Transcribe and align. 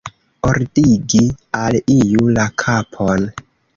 Ordigi 0.51 1.21
al 1.59 1.77
iu 1.97 2.31
la 2.39 2.47
kapon. 2.65 3.29